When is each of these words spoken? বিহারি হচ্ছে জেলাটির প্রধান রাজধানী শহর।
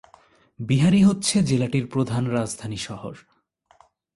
বিহারি 0.59 1.01
হচ্ছে 1.03 1.35
জেলাটির 1.43 1.85
প্রধান 1.87 2.23
রাজধানী 2.27 2.77
শহর। 2.77 3.15